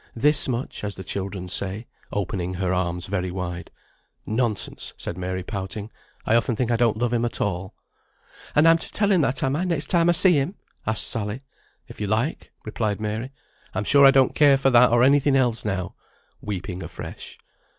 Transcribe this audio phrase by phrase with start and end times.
[0.15, 3.69] 'This much,' as the children say" (opening her arms very wide).
[4.25, 5.91] "Nonsense," said Mary, pouting;
[6.25, 7.75] "I often think I don't love him at all."
[8.55, 10.55] "And I'm to tell him that, am I, next time I see him?"
[10.87, 11.43] asked Sally.
[11.87, 13.31] "If you like," replied Mary.
[13.75, 15.93] "I'm sure I don't care for that or any thing else now;"
[16.41, 17.37] weeping afresh.